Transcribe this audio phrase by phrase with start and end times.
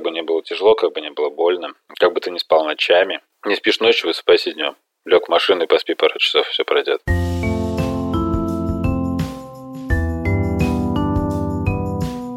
[0.00, 2.64] как бы не было тяжело, как бы не было больно, как бы ты не спал
[2.64, 3.20] ночами.
[3.44, 4.74] Не спишь ночью, высыпайся днем.
[5.04, 7.02] Лег в машину и поспи пару часов, все пройдет.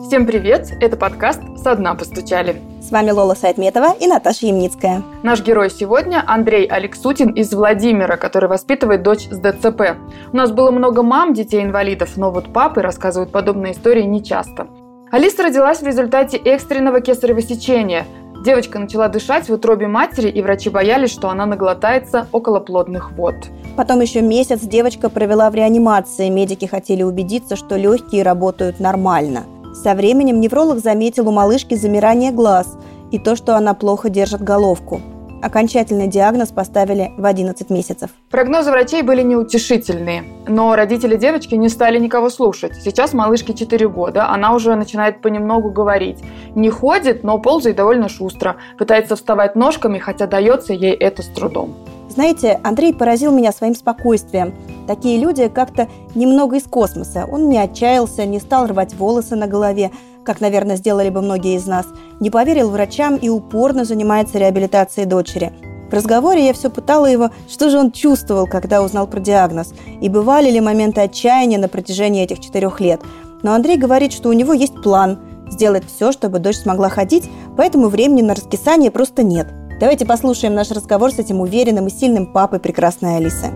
[0.06, 0.68] Всем привет!
[0.82, 2.62] Это подкаст «Со дна постучали».
[2.82, 5.02] С вами Лола Сайтметова и Наташа Ямницкая.
[5.24, 9.96] Наш герой сегодня Андрей Алексутин из Владимира, который воспитывает дочь с ДЦП.
[10.34, 14.68] У нас было много мам детей-инвалидов, но вот папы рассказывают подобные истории нечасто.
[15.14, 18.08] Алиса родилась в результате экстренного кесарево сечения.
[18.44, 23.36] Девочка начала дышать в утробе матери, и врачи боялись, что она наглотается околоплодных вод.
[23.78, 26.30] Потом еще месяц девочка провела в реанимации.
[26.30, 29.44] Медики хотели убедиться, что легкие работают нормально.
[29.84, 32.76] Со временем невролог заметил у малышки замирание глаз
[33.12, 35.00] и то, что она плохо держит головку.
[35.44, 38.12] Окончательный диагноз поставили в 11 месяцев.
[38.30, 42.76] Прогнозы врачей были неутешительные, но родители девочки не стали никого слушать.
[42.82, 46.24] Сейчас малышке 4 года, она уже начинает понемногу говорить.
[46.56, 51.76] Не ходит, но ползает довольно шустро, пытается вставать ножками, хотя дается ей это с трудом.
[52.08, 54.54] Знаете, Андрей поразил меня своим спокойствием.
[54.88, 57.26] Такие люди как-то немного из космоса.
[57.30, 59.92] Он не отчаялся, не стал рвать волосы на голове,
[60.24, 61.86] как, наверное, сделали бы многие из нас,
[62.20, 65.52] не поверил врачам и упорно занимается реабилитацией дочери.
[65.90, 70.10] В разговоре я все пытала его, что же он чувствовал, когда узнал про диагноз, и
[70.10, 73.02] бывали ли моменты отчаяния на протяжении этих четырех лет.
[73.44, 77.90] Но Андрей говорит, что у него есть план– сделать все, чтобы дочь смогла ходить, поэтому
[77.90, 79.48] времени на раскисание просто нет–
[79.84, 83.52] Давайте послушаем наш разговор с этим уверенным и сильным папой прекрасной Алисы.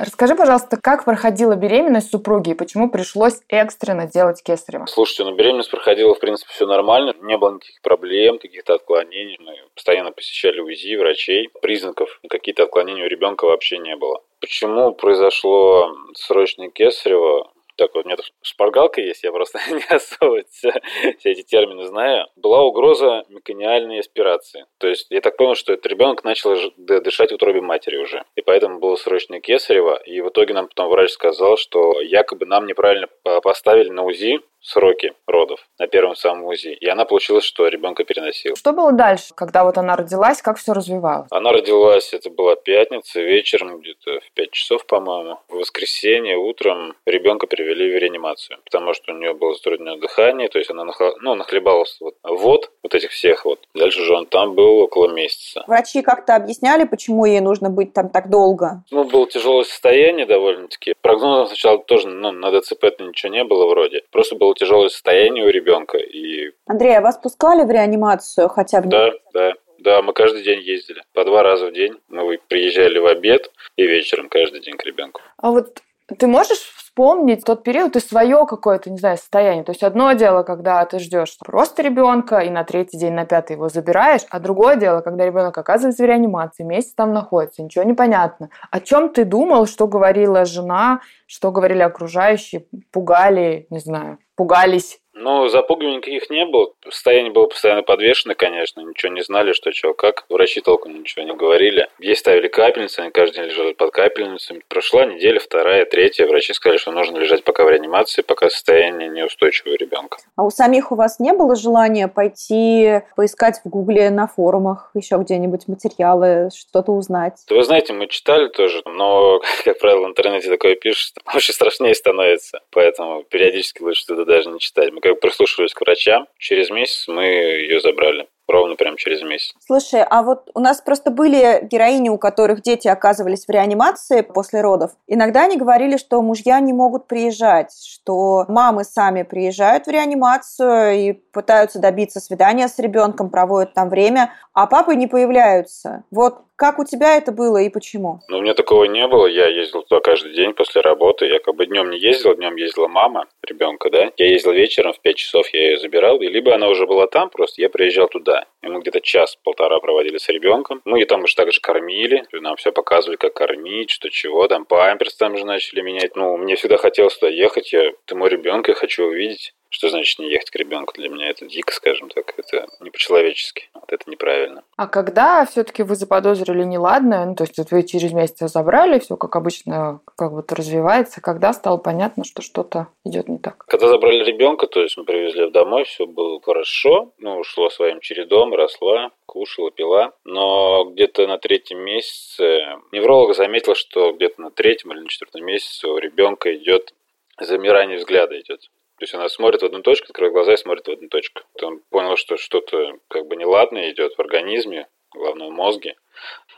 [0.00, 4.86] Расскажи, пожалуйста, как проходила беременность супруги и почему пришлось экстренно делать кесарево?
[4.86, 7.14] Слушайте, ну беременность проходила, в принципе, все нормально.
[7.20, 9.36] Не было никаких проблем, каких-то отклонений.
[9.38, 11.50] Мы постоянно посещали УЗИ, врачей.
[11.60, 14.22] Признаков какие-то отклонения у ребенка вообще не было.
[14.40, 17.52] Почему произошло срочное кесарево?
[17.80, 20.70] Так вот, у меня шпаргалка есть, я просто не особо все,
[21.18, 22.26] все эти термины знаю.
[22.36, 24.66] Была угроза меканиальной аспирации.
[24.78, 28.24] То есть я так понял, что этот ребенок начал дышать в утробе матери уже.
[28.36, 29.96] И поэтому было срочное кесарево.
[29.96, 33.08] И в итоге нам потом врач сказал, что якобы нам неправильно
[33.42, 36.76] поставили на УЗИ сроки родов на первом самом УЗИ.
[36.80, 38.56] И она получилось, что ребенка переносила.
[38.56, 41.28] Что было дальше, когда вот она родилась, как все развивалось?
[41.30, 45.38] Она родилась, это была пятница, вечером где-то в 5 часов, по-моему.
[45.48, 50.58] В воскресенье утром ребенка привели в реанимацию, потому что у нее было затруднено дыхание, то
[50.58, 51.14] есть она нахла...
[51.20, 53.60] ну, нахлебалась вот, вод, вот этих всех вот.
[53.74, 55.64] Дальше же он там был около месяца.
[55.66, 58.82] Врачи как-то объясняли, почему ей нужно быть там так долго?
[58.90, 60.94] Ну, было тяжелое состояние довольно-таки.
[61.00, 64.02] Прогнозом сначала тоже ну, на ДЦП ничего не было вроде.
[64.10, 65.98] Просто было тяжелое состояние у ребенка.
[65.98, 66.52] И...
[66.66, 68.88] Андрей, а вас пускали в реанимацию хотя бы?
[68.88, 69.52] Да, да.
[69.78, 71.02] Да, мы каждый день ездили.
[71.14, 71.94] По два раза в день.
[72.08, 75.22] Мы приезжали в обед и вечером каждый день к ребенку.
[75.38, 75.80] А вот
[76.18, 76.58] ты можешь
[76.90, 79.64] вспомнить тот период и свое какое-то, не знаю, состояние.
[79.64, 83.52] То есть одно дело, когда ты ждешь просто ребенка и на третий день, на пятый
[83.52, 87.94] его забираешь, а другое дело, когда ребенок оказывается в реанимации, месяц там находится, ничего не
[87.94, 88.50] понятно.
[88.70, 94.99] О чем ты думал, что говорила жена, что говорили окружающие, пугали, не знаю, пугались?
[95.14, 96.72] Ну, запугиваний никаких не было.
[96.84, 98.80] Состояние было постоянно подвешено, конечно.
[98.80, 100.24] Ничего не знали, что, чего, как.
[100.28, 101.88] Врачи толком ничего не говорили.
[101.98, 104.62] Ей ставили капельницы, они каждый день лежали под капельницами.
[104.68, 106.26] Прошла неделя, вторая, третья.
[106.26, 110.18] Врачи сказали, что нужно лежать пока в реанимации, пока состояние неустойчивое у ребенка.
[110.36, 115.16] А у самих у вас не было желания пойти поискать в Гугле на форумах еще
[115.16, 117.44] где-нибудь материалы, что-то узнать?
[117.48, 122.60] Вы знаете, мы читали тоже, но, как правило, в интернете такое пишут, очень страшнее становится.
[122.70, 124.92] Поэтому периодически лучше туда даже не читать.
[125.02, 126.26] Как прислушивались к врачам.
[126.38, 129.54] Через месяц мы ее забрали ровно прям через месяц.
[129.64, 134.60] Слушай, а вот у нас просто были героини, у которых дети оказывались в реанимации после
[134.60, 134.92] родов.
[135.06, 141.12] Иногда они говорили, что мужья не могут приезжать, что мамы сами приезжают в реанимацию и
[141.12, 146.04] пытаются добиться свидания с ребенком, проводят там время, а папы не появляются.
[146.10, 148.20] Вот как у тебя это было и почему?
[148.28, 149.26] Ну, у меня такого не было.
[149.26, 151.24] Я ездил туда каждый день после работы.
[151.24, 154.12] Я как бы днем не ездил, днем ездила мама ребенка, да.
[154.18, 156.20] Я ездил вечером в 5 часов, я ее забирал.
[156.20, 158.44] И либо она уже была там просто, я приезжал туда.
[158.62, 160.82] И мы где-то час-полтора проводили с ребенком.
[160.84, 162.24] Мы ее там уже так же кормили.
[162.30, 164.46] Нам все показывали, как кормить, что чего.
[164.46, 166.14] Там памперс там же начали менять.
[166.14, 167.72] Ну, мне всегда хотелось туда ехать.
[167.72, 169.54] Я, ты мой ребенок, я хочу увидеть.
[169.70, 170.94] Что значит не ехать к ребенку?
[170.94, 172.34] Для меня это дико, скажем так.
[172.36, 173.70] Это не по-человечески.
[173.72, 174.64] Вот это неправильно.
[174.76, 179.16] А когда все-таки вы заподозрили неладное, ну, то есть вот вы через месяц забрали, все
[179.16, 183.64] как обычно как вот развивается, когда стало понятно, что что-то идет не так?
[183.66, 188.52] Когда забрали ребенка, то есть мы привезли домой, все было хорошо, ну, шло своим чередом,
[188.52, 190.12] росла, кушала, пила.
[190.24, 195.86] Но где-то на третьем месяце невролог заметил, что где-то на третьем или на четвертом месяце
[195.86, 196.92] у ребенка идет
[197.38, 198.68] замирание взгляда идет.
[199.00, 201.40] То есть она смотрит в одну точку, открывает глаза и смотрит в одну точку.
[201.62, 205.96] Он понял, что что-то как бы неладное идет в организме, главное в мозге.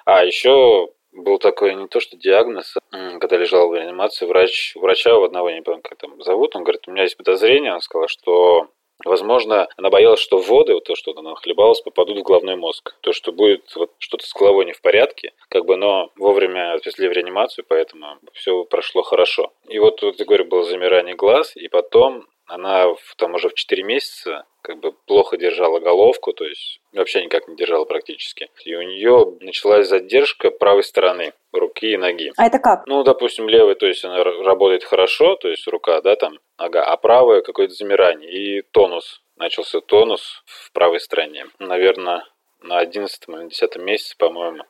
[0.04, 5.22] А еще был такой не то что диагноз, когда лежал в реанимации, врач, врача у
[5.22, 8.08] одного, я не помню, как там зовут, он говорит, у меня есть подозрение, он сказал,
[8.08, 8.66] что
[9.04, 12.94] Возможно, она боялась, что воды, вот то, что она хлебалась, попадут в головной мозг.
[13.00, 17.08] То, что будет вот что-то с головой не в порядке, как бы, но вовремя отвезли
[17.08, 19.52] в реанимацию, поэтому все прошло хорошо.
[19.68, 23.82] И вот, вот я говорю, было замирание глаз, и потом она там уже в 4
[23.82, 28.50] месяца как бы плохо держала головку, то есть вообще никак не держала практически.
[28.64, 32.30] И у нее началась задержка правой стороны руки и ноги.
[32.36, 32.86] А это как?
[32.86, 36.96] Ну, допустим, левой, то есть она работает хорошо, то есть рука, да, там, нога, а
[36.98, 39.22] правая какое-то замирание и тонус.
[39.36, 41.46] Начался тонус в правой стороне.
[41.58, 42.22] Наверное,
[42.60, 44.62] на 11 или 10 месяце, по-моему,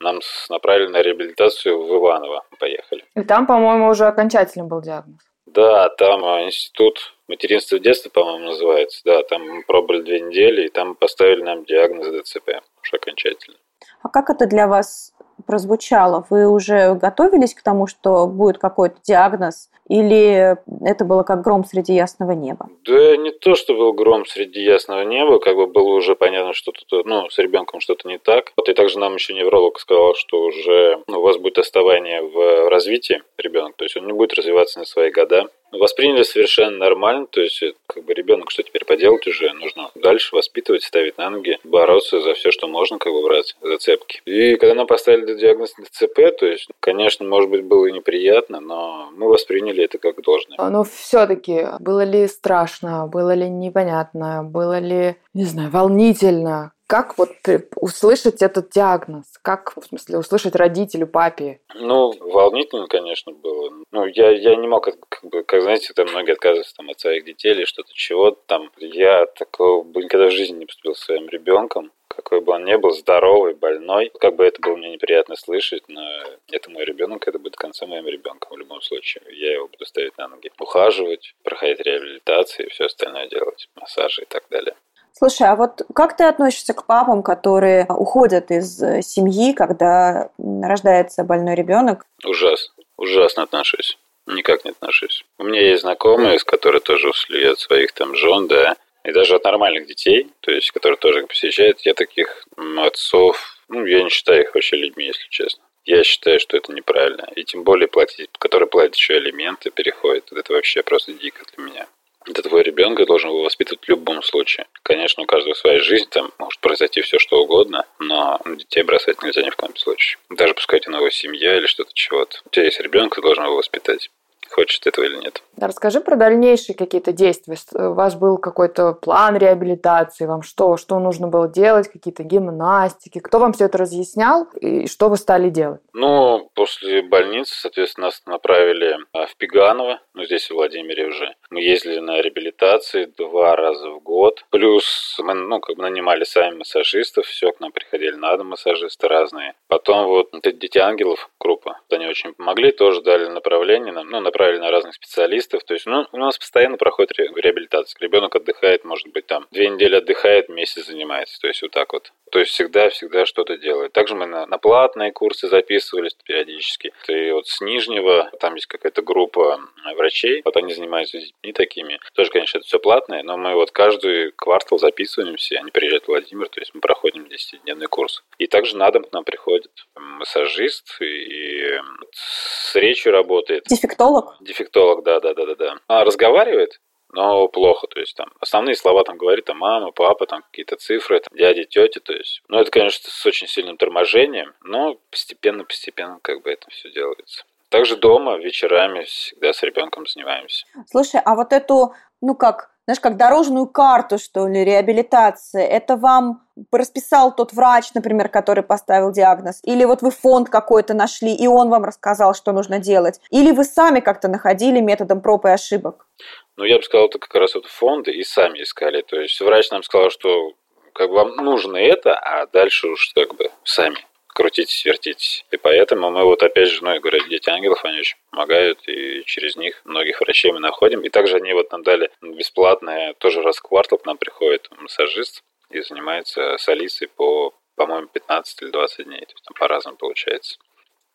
[0.00, 0.20] нам
[0.50, 2.44] направили на реабилитацию в Иваново.
[2.60, 3.04] Поехали.
[3.16, 5.31] И там, по-моему, уже окончательно был диагноз.
[5.54, 9.02] Да, там а, институт материнства в детстве, по-моему, называется.
[9.04, 13.58] Да, там мы пробовали две недели, и там поставили нам диагноз ДЦП уже окончательно.
[14.02, 15.12] А как это для вас
[15.46, 16.24] прозвучало?
[16.30, 19.70] Вы уже готовились к тому, что будет какой-то диагноз?
[19.88, 20.56] Или
[20.86, 22.68] это было как гром среди ясного неба?
[22.86, 26.72] Да не то, что был гром среди ясного неба, как бы было уже понятно, что
[26.72, 28.52] тут, ну, с ребенком что-то не так.
[28.56, 32.70] Вот и также нам еще невролог сказал, что уже ну, у вас будет оставание в
[32.70, 35.48] развитии ребенка, то есть он не будет развиваться на свои года.
[35.72, 40.82] Восприняли совершенно нормально, то есть как бы ребенок что теперь поделать уже, нужно дальше воспитывать,
[40.82, 44.20] ставить на ноги, бороться за все, что можно, как бы брать зацепки.
[44.24, 49.28] И когда нам поставили диагноз ДЦП, то есть, конечно, может быть, было неприятно, но мы
[49.28, 50.56] восприняли это как должное.
[50.58, 56.72] А, но все-таки было ли страшно, было ли непонятно, было ли, не знаю, волнительно?
[56.86, 57.30] Как вот
[57.76, 59.24] услышать этот диагноз?
[59.40, 61.60] Как, в смысле, услышать родителю, папе?
[61.74, 63.70] Ну, волнительно, конечно, было.
[63.90, 67.24] Ну, я, я не мог, как, бы, как знаете, там многие отказываются там, от своих
[67.24, 68.70] детей или что-то, чего-то там.
[68.76, 72.74] Я такого бы никогда в жизни не поступил с своим ребенком какой бы он ни
[72.76, 74.10] был, здоровый, больной.
[74.20, 76.02] Как бы это было мне неприятно слышать, но
[76.50, 79.22] это мой ребенок, это будет концом моим ребенком в любом случае.
[79.30, 84.26] Я его буду ставить на ноги, ухаживать, проходить реабилитацию и все остальное делать, массажи и
[84.26, 84.74] так далее.
[85.12, 91.24] Слушай, а вот как ты относишься к папам, которые уходят из э, семьи, когда рождается
[91.24, 92.04] больной ребенок?
[92.24, 92.74] Ужасно.
[92.96, 93.98] Ужасно отношусь.
[94.26, 95.24] Никак не отношусь.
[95.38, 99.34] У меня есть знакомые, с которыми тоже ушли от своих там жен, да, и даже
[99.34, 102.46] от нормальных детей, то есть, которые тоже посещают, я таких
[102.78, 105.62] отцов, ну, я не считаю их вообще людьми, если честно.
[105.84, 107.28] Я считаю, что это неправильно.
[107.34, 110.32] И тем более платить, которые платят еще элементы, переходят.
[110.32, 111.86] Это вообще просто дико для меня.
[112.26, 114.66] Это твой ребенок, и должен его воспитывать в любом случае.
[114.82, 119.42] Конечно, у каждого своя жизнь, там может произойти все что угодно, но детей бросать нельзя
[119.42, 120.18] ни в коем случае.
[120.30, 122.40] Даже пускай это новая семья или что-то чего-то.
[122.46, 124.10] У тебя есть ребенок, ты должен его воспитать
[124.52, 125.42] хочет этого или нет.
[125.56, 127.56] Расскажи про дальнейшие какие-то действия.
[127.74, 133.38] У вас был какой-то план реабилитации, вам что, что нужно было делать, какие-то гимнастики, кто
[133.38, 135.80] вам все это разъяснял и что вы стали делать?
[135.92, 141.34] Ну, после больницы, соответственно, нас направили а, в Пиганово, ну, здесь в Владимире уже.
[141.50, 144.44] Мы ездили на реабилитации два раза в год.
[144.50, 149.08] Плюс мы, ну, как бы нанимали сами массажистов, все, к нам приходили на дом массажисты
[149.08, 149.54] разные.
[149.68, 154.70] Потом вот Дети Ангелов группа, они очень помогли, тоже дали направление нам, ну, направили на
[154.70, 155.64] разных специалистов.
[155.64, 157.98] То есть, ну, у нас постоянно проходит реабилитация.
[158.00, 161.40] Ребенок отдыхает, может быть, там, две недели отдыхает, месяц занимается.
[161.40, 162.12] То есть, вот так вот.
[162.32, 163.92] То есть всегда-всегда что-то делает.
[163.92, 166.90] Также мы на, на платные курсы записывались периодически.
[167.08, 169.60] И вот с Нижнего, там есть какая-то группа
[169.96, 172.00] врачей, вот они занимаются детьми такими.
[172.14, 176.48] Тоже, конечно, это все платное, но мы вот каждый квартал записываемся, они приезжают в Владимир,
[176.48, 178.24] то есть мы проходим 10-дневный курс.
[178.38, 181.78] И также на дом к нам приходит массажист и
[182.12, 183.64] с речью работает.
[183.68, 184.36] Дефектолог?
[184.40, 185.76] Дефектолог, да, да, да.
[185.86, 186.80] А разговаривает,
[187.12, 191.20] но плохо, то есть там основные слова там говорит там мама, папа, там какие-то цифры,
[191.20, 196.42] там, дяди, тети, то есть, ну это, конечно, с очень сильным торможением, но постепенно-постепенно как
[196.42, 197.44] бы это все делается.
[197.68, 200.66] Также дома вечерами всегда с ребенком занимаемся.
[200.90, 206.42] Слушай, а вот эту, ну как, знаешь, как дорожную карту, что ли, реабилитации, это вам
[206.70, 211.70] расписал тот врач, например, который поставил диагноз, или вот вы фонд какой-то нашли, и он
[211.70, 216.06] вам рассказал, что нужно делать, или вы сами как-то находили методом проб и ошибок?
[216.56, 219.02] Ну, я бы сказал, это как раз вот фонды и сами искали.
[219.02, 220.52] То есть врач нам сказал, что
[220.92, 225.44] как бы вам нужно это, а дальше уж как бы сами крутитесь, вертитесь.
[225.50, 229.22] И поэтому мы вот опять же, ну, я говорю, дети ангелов, они очень помогают, и
[229.24, 231.00] через них многих врачей мы находим.
[231.02, 235.42] И также они вот нам дали бесплатное, тоже раз в квартал к нам приходит массажист
[235.70, 239.20] и занимается с Алисой по, по-моему, 15 или 20 дней.
[239.20, 240.58] То есть там по-разному получается.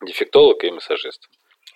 [0.00, 1.28] Дефектолог и массажист.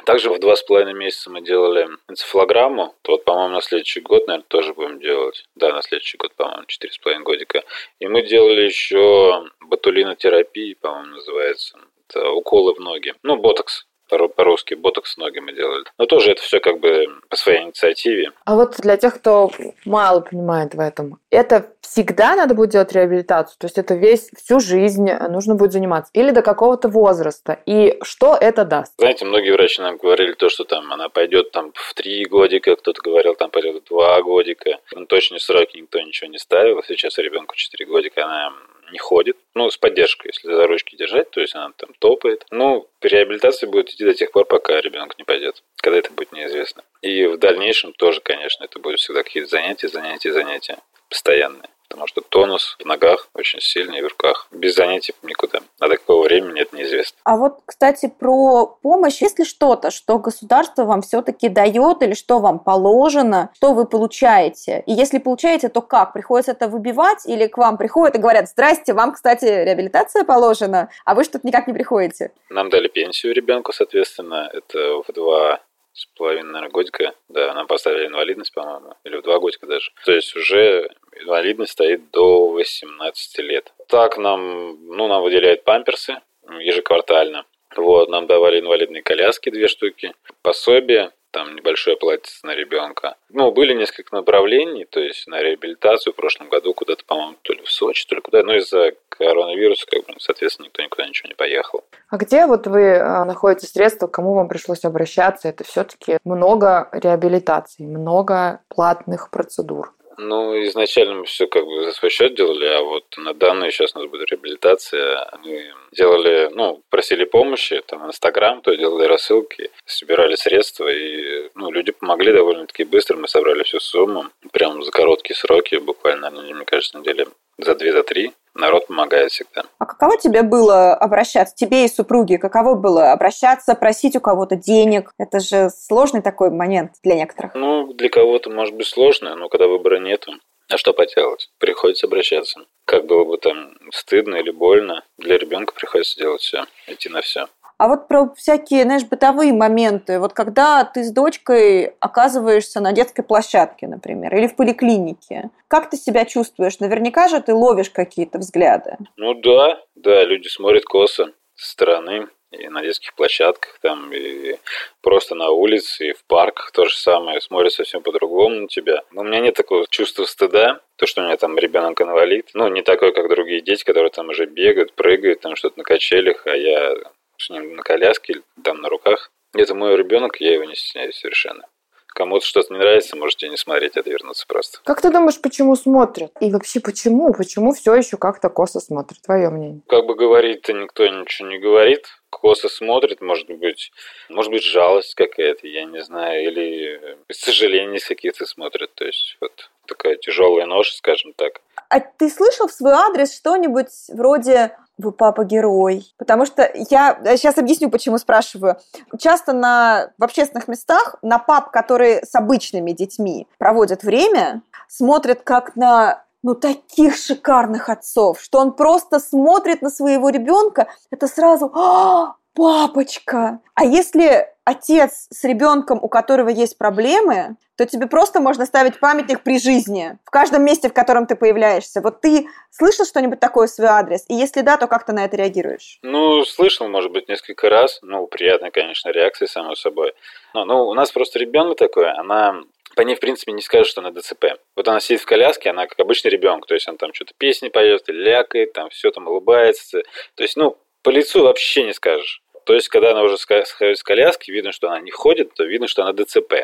[0.04, 2.94] Также в два с половиной месяца мы делали энцефалограмму.
[3.06, 5.44] Вот, по-моему, на следующий год, наверное, тоже будем делать.
[5.54, 7.62] Да, на следующий год, по-моему, четыре с половиной годика.
[8.00, 11.78] И мы делали еще ботулинотерапии, по-моему, называется.
[12.08, 13.14] Это уколы в ноги.
[13.22, 13.86] Ну, ботокс
[14.28, 15.84] по-русски ботокс ноги мы делали.
[15.98, 18.32] Но тоже это все как бы по своей инициативе.
[18.44, 19.50] А вот для тех, кто
[19.84, 23.56] мало понимает в этом, это всегда надо будет делать реабилитацию?
[23.58, 26.10] То есть это весь, всю жизнь нужно будет заниматься?
[26.14, 27.58] Или до какого-то возраста?
[27.66, 28.92] И что это даст?
[28.98, 33.00] Знаете, многие врачи нам говорили то, что там она пойдет там в три годика, кто-то
[33.02, 34.78] говорил, там пойдет в два годика.
[34.94, 36.82] Ну, точные сроки никто ничего не ставил.
[36.86, 38.52] Сейчас ребенку 4 годика, она
[38.90, 39.36] не ходит.
[39.54, 42.44] Ну, с поддержкой, если за ручки держать, то есть она там топает.
[42.50, 45.62] Ну, реабилитация будет идти до тех пор, пока ребенок не пойдет.
[45.76, 46.82] Когда это будет неизвестно.
[47.00, 52.22] И в дальнейшем тоже, конечно, это будут всегда какие-то занятия, занятия, занятия постоянные потому что
[52.22, 54.48] тонус в ногах очень сильный, и в руках.
[54.50, 55.60] Без занятий никуда.
[55.78, 57.18] А до какого времени это неизвестно.
[57.24, 59.20] А вот, кстати, про помощь.
[59.20, 64.82] Есть ли что-то, что государство вам все-таки дает или что вам положено, что вы получаете?
[64.86, 66.14] И если получаете, то как?
[66.14, 71.14] Приходится это выбивать или к вам приходят и говорят, здрасте, вам, кстати, реабилитация положена, а
[71.14, 72.32] вы что-то никак не приходите?
[72.48, 74.50] Нам дали пенсию ребенку, соответственно.
[74.50, 75.60] Это в два
[75.92, 77.12] с половиной, наверное, годика.
[77.28, 79.90] Да, нам поставили инвалидность, по-моему, или в два годика даже.
[80.04, 80.88] То есть уже
[81.20, 83.72] инвалидность стоит до 18 лет.
[83.88, 86.20] Так нам, ну, нам выделяют памперсы
[86.60, 87.44] ежеквартально.
[87.76, 93.16] Вот, нам давали инвалидные коляски, две штуки, пособие, там небольшое платье на ребенка.
[93.30, 97.62] Ну, были несколько направлений, то есть на реабилитацию в прошлом году куда-то, по-моему, то ли
[97.62, 101.34] в Сочи, то ли куда, но из-за коронавируса, как бы, соответственно, никто никуда ничего не
[101.34, 101.84] поехал.
[102.10, 105.48] А где вот вы а, находите средства, кому вам пришлось обращаться?
[105.48, 109.94] Это все-таки много реабилитаций, много платных процедур.
[110.18, 113.94] Ну, изначально мы все как бы за свой счет делали, а вот на данную сейчас
[113.94, 115.30] у нас будет реабилитация.
[115.42, 121.92] Мы делали, ну, просили помощи, там, Инстаграм, то делали рассылки, собирали средства, и, ну, люди
[121.92, 127.26] помогли довольно-таки быстро, мы собрали всю сумму, прям за короткие сроки, буквально, мне кажется, недели
[127.58, 129.64] за две, за три народ помогает всегда.
[129.78, 135.12] А каково тебе было обращаться, тебе и супруге, каково было обращаться, просить у кого-то денег?
[135.18, 137.54] Это же сложный такой момент для некоторых.
[137.54, 140.32] Ну, для кого-то может быть сложно, но когда выбора нету,
[140.68, 141.50] а что поделать?
[141.58, 142.60] Приходится обращаться.
[142.84, 147.46] Как было бы там стыдно или больно, для ребенка приходится делать все, идти на все.
[147.82, 150.20] А вот про всякие, знаешь, бытовые моменты.
[150.20, 155.96] Вот когда ты с дочкой оказываешься на детской площадке, например, или в поликлинике, как ты
[155.96, 156.78] себя чувствуешь?
[156.78, 158.98] Наверняка же ты ловишь какие-то взгляды.
[159.16, 164.58] Ну да, да, люди смотрят косо со стороны и на детских площадках, там, и
[165.00, 169.02] просто на улице, и в парках то же самое, смотрят совсем по-другому на тебя.
[169.10, 172.68] Но у меня нет такого чувства стыда, то, что у меня там ребенок инвалид, ну,
[172.68, 176.54] не такой, как другие дети, которые там уже бегают, прыгают, там что-то на качелях, а
[176.54, 176.94] я
[177.42, 179.30] с ним на коляске или там на руках.
[179.54, 181.66] Это мой ребенок, я его не стесняюсь совершенно.
[182.14, 184.80] Кому-то что-то не нравится, можете не смотреть, отвернуться просто.
[184.84, 186.30] Как ты думаешь, почему смотрят?
[186.40, 187.32] И вообще почему?
[187.32, 189.22] Почему все еще как-то косо смотрят?
[189.22, 189.80] Твое мнение.
[189.88, 192.06] Как бы говорить-то никто ничего не говорит.
[192.28, 193.92] Косо смотрит, может быть,
[194.28, 198.94] может быть, жалость какая-то, я не знаю, или сожаление каких-то смотрят.
[198.94, 201.60] То есть вот такая тяжелая нож, скажем так.
[201.88, 206.06] А ты слышал в свой адрес что-нибудь вроде вы папа герой.
[206.16, 208.76] Потому что я сейчас объясню, почему спрашиваю.
[209.18, 215.76] Часто на, в общественных местах на пап, которые с обычными детьми проводят время, смотрят как
[215.76, 222.34] на ну, таких шикарных отцов, что он просто смотрит на своего ребенка, это сразу «А,
[222.54, 223.60] папочка.
[223.74, 229.42] А если отец с ребенком, у которого есть проблемы, то тебе просто можно ставить памятник
[229.42, 232.00] при жизни, в каждом месте, в котором ты появляешься.
[232.00, 234.24] Вот ты слышал что-нибудь такое в свой адрес?
[234.28, 235.98] И если да, то как ты на это реагируешь?
[236.02, 237.98] Ну, слышал, может быть, несколько раз.
[238.02, 240.12] Ну, приятная, конечно, реакция, само собой.
[240.54, 242.60] Но, ну, у нас просто ребенок такой, она
[242.94, 244.44] по ней, в принципе, не скажешь, что она ДЦП.
[244.76, 247.68] Вот она сидит в коляске, она как обычный ребенок, то есть он там что-то песни
[247.70, 250.02] поет, лякает, там все там улыбается.
[250.34, 252.41] То есть, ну, по лицу вообще не скажешь.
[252.64, 255.88] То есть, когда она уже сходит с коляски, видно, что она не ходит, то видно,
[255.88, 256.54] что она ДЦП.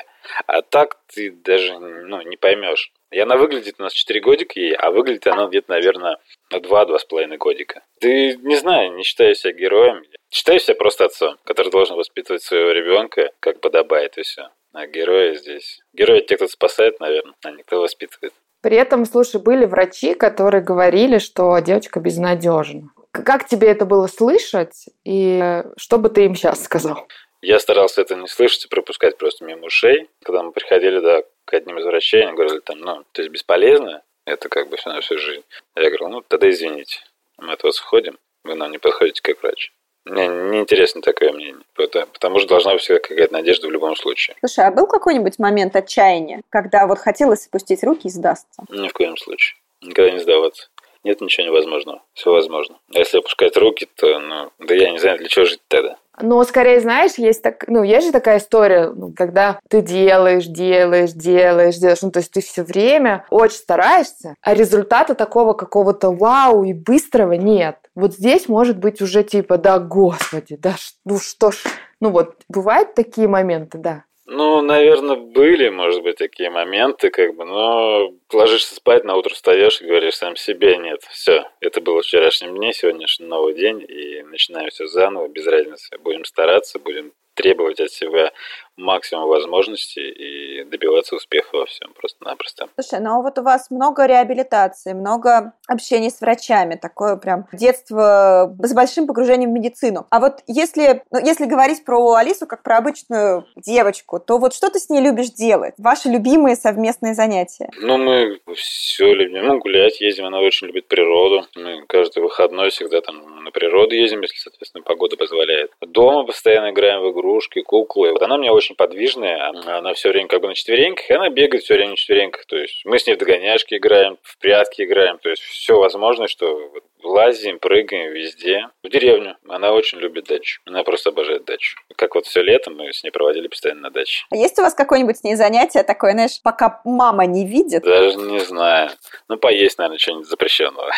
[0.47, 2.93] А так ты даже ну, не поймешь.
[3.11, 6.19] И она выглядит у нас 4 годика ей, а выглядит она где-то, наверное,
[6.51, 7.83] на 2-2,5 годика.
[8.01, 10.05] Ты, не знаю, не считаю себя героем.
[10.31, 14.51] Считаю себя просто отцом, который должен воспитывать своего ребенка, как подобает, и все.
[14.75, 15.81] А герои здесь...
[15.95, 18.35] Герои те, кто спасает, наверное, а не кто воспитывает.
[18.61, 22.91] При этом, слушай, были врачи, которые говорили, что девочка безнадежна.
[23.11, 27.09] Как тебе это было слышать, и что бы ты им сейчас сказал?
[27.41, 30.09] Я старался это не слышать и пропускать просто мимо ушей.
[30.25, 34.03] Когда мы приходили да, к одним из врачей, они говорили, там, ну, то есть бесполезно,
[34.27, 35.45] это как бы все на всю жизнь.
[35.77, 36.99] Я говорю, ну, тогда извините,
[37.39, 39.73] мы от вас уходим, вы нам не подходите как врач.
[40.05, 41.63] Мне неинтересно такое мнение.
[41.75, 44.37] Потому что должна быть всегда какая-то надежда в любом случае.
[44.41, 48.63] Слушай, а был какой-нибудь момент отчаяния, когда вот хотелось спустить руки и сдастся?
[48.71, 49.59] Ни в коем случае.
[49.83, 50.69] Никогда не сдаваться.
[51.05, 52.03] Нет ничего невозможного.
[52.15, 52.79] Все возможно.
[52.95, 55.97] А если опускать руки, то, ну, да я не знаю, для чего жить тогда.
[56.21, 61.13] Но скорее, знаешь, есть так, ну, есть же такая история, ну, когда ты делаешь, делаешь,
[61.13, 66.65] делаешь, делаешь, ну, то есть ты все время очень стараешься, а результата такого какого-то вау
[66.65, 67.77] и быстрого нет.
[67.95, 70.75] Вот здесь может быть уже типа, да, господи, да,
[71.05, 71.63] ну что ж,
[72.01, 74.05] ну вот, бывают такие моменты, да.
[74.31, 79.81] Ну, наверное, были, может быть, такие моменты, как бы, но ложишься спать, на утро встаешь
[79.81, 84.69] и говоришь сам себе, нет, все, это было вчерашним дне, сегодняшний новый день, и начинаем
[84.69, 85.97] все заново, без разницы.
[86.01, 88.33] Будем стараться, будем требовать от себя
[88.77, 92.69] максимум возможностей и добиваться успеха во всем просто-напросто.
[92.79, 98.55] Слушай, ну а вот у вас много реабилитации, много общения с врачами, такое прям детство
[98.63, 100.07] с большим погружением в медицину.
[100.11, 104.71] А вот если, ну, если говорить про Алису как про обычную девочку, то вот что
[104.71, 105.75] ты с ней любишь делать?
[105.79, 107.71] Ваши любимые совместные занятия?
[107.81, 109.47] Ну, мы все любим.
[109.47, 111.47] Ну, гулять ездим, она очень любит природу.
[111.57, 115.71] Мы каждый выходной всегда там на природу ездим, если, соответственно, погода позволяет.
[115.81, 118.13] Дома постоянно играем в игрушки, куклы.
[118.13, 121.63] Вот она мне очень подвижная, она все время как бы на четвереньках, и она бегает
[121.65, 122.47] все время на четвереньках.
[122.47, 126.29] То есть мы с ней в догоняшки играем, в прятки играем, то есть все возможное,
[126.29, 128.69] что лазим, прыгаем везде.
[128.83, 129.37] В деревню.
[129.49, 130.61] Она очень любит дачу.
[130.67, 131.79] Она просто обожает дачу.
[131.97, 134.25] Как вот все лето мы с ней проводили постоянно на даче.
[134.31, 137.83] А есть у вас какое-нибудь с ней занятие такое, знаешь, пока мама не видит?
[137.83, 138.91] Даже не знаю.
[139.29, 140.91] Ну, поесть, наверное, что-нибудь запрещенного.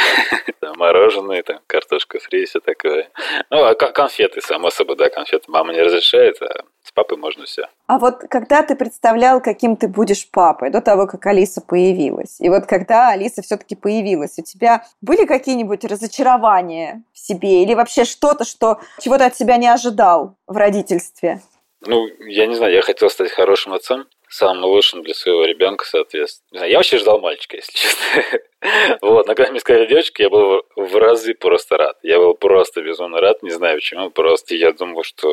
[0.77, 3.11] Мороженое, там, картошка фри, все такое.
[3.51, 7.69] Ну, а конфеты, само собой, да, конфеты мама не разрешает, а с папой можно все.
[7.87, 12.49] А вот когда ты представлял, каким ты будешь папой, до того, как Алиса появилась, и
[12.49, 18.45] вот когда Алиса все-таки появилась, у тебя были какие-нибудь разочарования в себе или вообще что-то,
[18.45, 21.41] что чего то от себя не ожидал в родительстве?
[21.83, 26.65] Ну, я не знаю, я хотел стать хорошим отцом, самым лучшим для своего ребенка, соответственно.
[26.65, 28.41] Я вообще ждал мальчика, если честно.
[29.01, 31.99] Вот, но когда мне сказали девочка, я был в разы просто рад.
[32.03, 35.29] Я был просто безумно рад, не знаю почему, просто я думал, что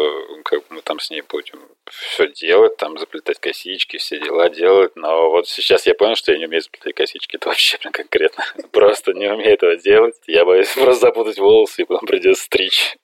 [0.45, 5.29] как мы там с ней будем все делать, там заплетать косички, все дела делать, но
[5.29, 8.45] вот сейчас я понял, что я не умею заплетать косички, это вообще прям конкретно.
[8.71, 10.15] Просто не умею этого делать.
[10.25, 12.95] Я боюсь просто запутать волосы, и потом придется стричь.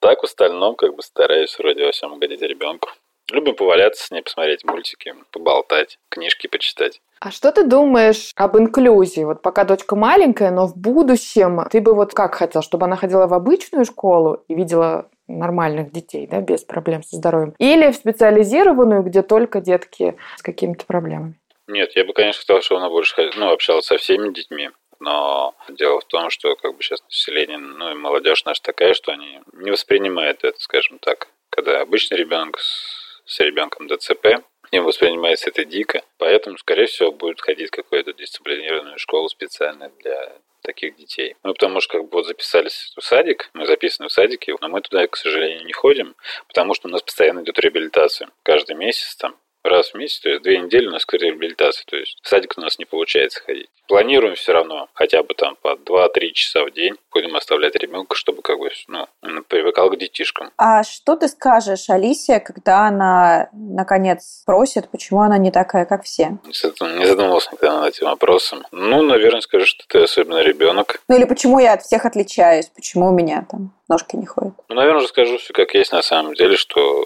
[0.00, 2.90] Так в остальном как бы стараюсь вроде во всем угодить ребенку.
[3.30, 7.00] Любим поваляться с ней, посмотреть мультики, поболтать, книжки почитать.
[7.20, 9.24] А что ты думаешь об инклюзии?
[9.24, 13.26] Вот пока дочка маленькая, но в будущем ты бы вот как хотел, чтобы она ходила
[13.26, 19.02] в обычную школу и видела нормальных детей, да, без проблем со здоровьем, или в специализированную,
[19.02, 21.34] где только детки с какими-то проблемами?
[21.66, 24.70] Нет, я бы, конечно, хотел, чтобы она больше ну, общалась со всеми детьми.
[25.00, 29.12] Но дело в том, что как бы сейчас население, ну и молодежь наша такая, что
[29.12, 31.28] они не воспринимают это, скажем так.
[31.50, 37.40] Когда обычный ребенок с, с ребенком ДЦП, им воспринимается это дико, поэтому, скорее всего, будет
[37.40, 41.36] ходить какую-то дисциплинированную школу специально для таких детей.
[41.44, 44.80] Ну, потому что как бы вот записались в садик, мы записаны в садике, но мы
[44.80, 46.16] туда, к сожалению, не ходим,
[46.48, 48.28] потому что у нас постоянно идет реабилитация.
[48.42, 52.18] Каждый месяц там раз в месяц, то есть две недели у нас реабилитация, то есть
[52.22, 53.68] в садик у нас не получается ходить.
[53.86, 58.42] Планируем все равно хотя бы там по 2-3 часа в день будем оставлять ребенка, чтобы
[58.42, 60.50] как бы ну, он привыкал к детишкам.
[60.58, 66.38] А что ты скажешь Алисе, когда она наконец просит, почему она не такая, как все?
[66.44, 68.64] Не задумывался никогда над этим вопросом.
[68.72, 71.00] Ну, наверное, скажу, что ты особенно ребенок.
[71.08, 74.54] Ну или почему я от всех отличаюсь, почему у меня там ножки не ходят?
[74.68, 77.04] Ну, наверное, расскажу все как есть на самом деле, что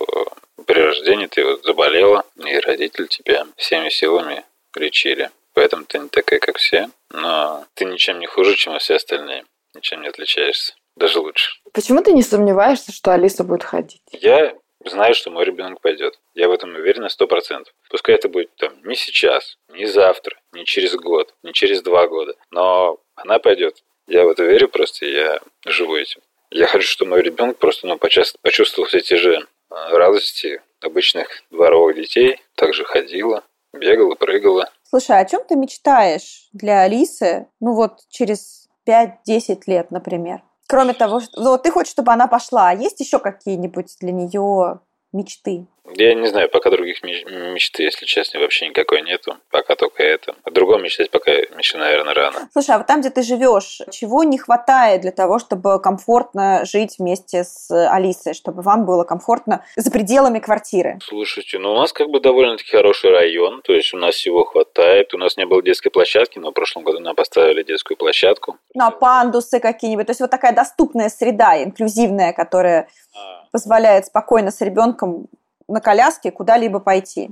[0.66, 5.30] при рождении ты вот заболела, и родители тебя всеми силами лечили.
[5.54, 9.44] Поэтому ты не такая, как все, но ты ничем не хуже, чем все остальные.
[9.74, 10.74] Ничем не отличаешься.
[10.96, 11.52] Даже лучше.
[11.72, 14.02] Почему ты не сомневаешься, что Алиса будет ходить?
[14.10, 16.18] Я знаю, что мой ребенок пойдет.
[16.34, 17.72] Я в этом уверен на сто процентов.
[17.88, 22.34] Пускай это будет там не сейчас, не завтра, не через год, не через два года.
[22.50, 23.82] Но она пойдет.
[24.06, 26.20] Я в это верю просто, я живу этим.
[26.50, 29.46] Я хочу, чтобы мой ребенок просто ну, почувствовал все те же
[29.90, 32.40] радости обычных дворовых детей.
[32.54, 34.70] Также ходила, бегала, прыгала.
[34.88, 40.42] Слушай, а о чем ты мечтаешь для Алисы, ну вот через 5-10 лет, например?
[40.66, 44.12] Кроме того, что ну, вот ты хочешь, чтобы она пошла, а есть еще какие-нибудь для
[44.12, 44.80] нее
[45.12, 45.66] мечты?
[45.96, 49.36] Я не знаю, пока других мечты, если честно, вообще никакой нету.
[49.50, 50.34] Пока только это.
[50.44, 52.48] О другом мечтать пока еще, наверное, рано.
[52.52, 56.96] Слушай, а вот там, где ты живешь, чего не хватает для того, чтобы комфортно жить
[56.98, 60.98] вместе с Алисой, чтобы вам было комфортно за пределами квартиры?
[61.02, 65.12] Слушайте, ну у нас как бы довольно-таки хороший район, то есть у нас всего хватает.
[65.14, 68.56] У нас не было детской площадки, но в прошлом году нам поставили детскую площадку.
[68.74, 70.06] Ну а пандусы какие-нибудь?
[70.06, 73.46] То есть вот такая доступная среда, инклюзивная, которая а.
[73.50, 75.28] позволяет спокойно с ребенком
[75.68, 77.30] на коляске куда-либо пойти?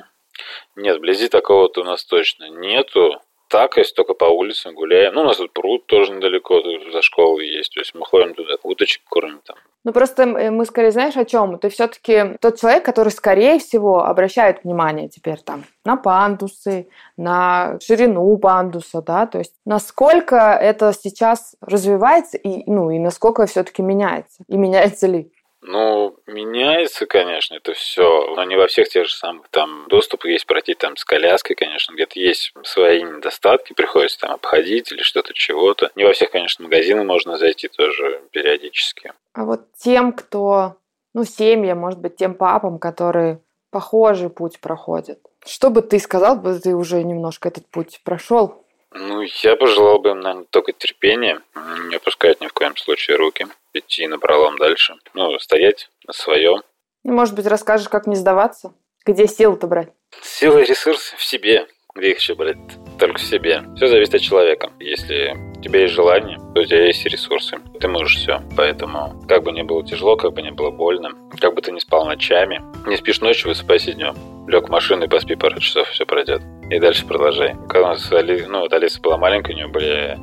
[0.77, 3.21] Нет, вблизи такого-то у нас точно нету.
[3.49, 5.15] Так, если только по улицам гуляем.
[5.15, 6.63] Ну, у нас тут пруд тоже недалеко
[6.93, 7.75] за школой есть.
[7.75, 9.57] То есть мы ходим туда, уточек кормим там.
[9.83, 11.59] Ну, просто мы скорее знаешь о чем?
[11.59, 18.37] Ты все-таки тот человек, который, скорее всего, обращает внимание теперь там на пандусы, на ширину
[18.37, 24.57] пандуса, да, то есть насколько это сейчас развивается и, ну, и насколько все-таки меняется, и
[24.57, 25.33] меняется ли?
[25.63, 29.49] Ну, меняется, конечно, это все, но не во всех тех же самых.
[29.51, 34.91] Там доступ есть пройти там с коляской, конечно, где-то есть свои недостатки, приходится там обходить
[34.91, 35.91] или что-то чего-то.
[35.97, 39.13] Не во всех, конечно, магазины можно зайти тоже периодически.
[39.35, 40.77] А вот тем, кто,
[41.15, 45.19] ну, семья, может быть, тем папам, которые похожий путь проходят.
[45.45, 48.60] Что бы ты сказал, бы ты уже немножко этот путь прошел?
[48.93, 51.41] Ну, я пожелал бы им, наверное, только терпения,
[51.89, 56.63] не опускать ни в коем случае руки, идти на пролом дальше, ну, стоять на своем.
[57.05, 58.75] Может быть, расскажешь, как не сдаваться?
[59.07, 59.93] Где силы-то брать?
[60.23, 61.67] Силы и ресурсы в себе.
[61.95, 62.59] Где их еще брать?
[62.99, 63.63] Только в себе.
[63.77, 64.71] Все зависит от человека.
[64.79, 67.59] Если у тебя есть желание, у тебя есть ресурсы.
[67.79, 68.41] Ты можешь все.
[68.57, 71.81] Поэтому, как бы ни было тяжело, как бы ни было больно, как бы ты не
[71.81, 74.15] спал ночами, не спишь ночью, высыпайся днем.
[74.49, 76.43] Лег в машину и поспи пару часов, все пройдет.
[76.71, 77.57] И дальше продолжай.
[77.69, 80.19] Когда у нас Али, ну, вот Алиса была маленькая, у нее были,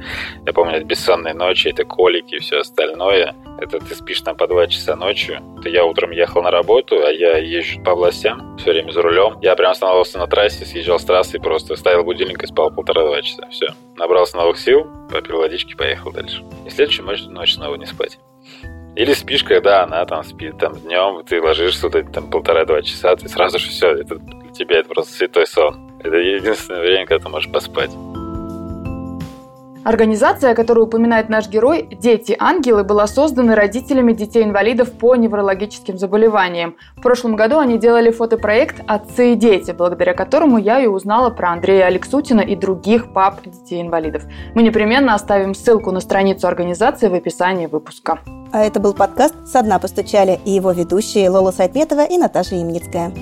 [0.46, 3.36] я помню, бессонные ночи, это колики и все остальное.
[3.60, 5.42] Это ты спишь там по два часа ночью.
[5.60, 9.38] Это я утром ехал на работу, а я езжу по областям, все время за рулем.
[9.42, 13.48] Я прям останавливался на трассе, съезжал с трассы, просто ставил будильник и спал полтора-два часа.
[13.50, 13.68] Все.
[13.98, 16.44] Набрался новых сил, попил водички, поехал дальше.
[16.66, 18.20] И следующую ночь, ночь снова не спать.
[18.96, 23.30] Или спишь, когда она там спит там днем, ты ложишься вот там полтора-два часа, ты
[23.30, 26.00] сразу же все, это для тебя это просто святой сон.
[26.04, 27.92] Это единственное время, когда ты можешь поспать.
[29.88, 36.76] Организация, которую упоминает наш герой, «Дети-ангелы», была создана родителями детей-инвалидов по неврологическим заболеваниям.
[36.98, 41.52] В прошлом году они делали фотопроект «Отцы и дети», благодаря которому я и узнала про
[41.52, 44.24] Андрея Алексутина и других пап детей-инвалидов.
[44.56, 48.20] Мы непременно оставим ссылку на страницу организации в описании выпуска.
[48.52, 53.14] А это был подкаст «Со дна постучали» и его ведущие Лола Сайтметова и Наташа Имницкая.